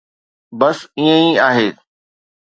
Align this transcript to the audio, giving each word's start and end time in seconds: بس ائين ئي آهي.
بس 0.59 0.79
ائين 0.99 1.17
ئي 1.25 1.31
آهي. 1.47 1.67